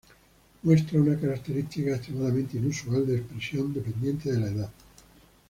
[0.63, 4.69] Muestra una característica extremadamente inusual de expresión dependiente de la edad.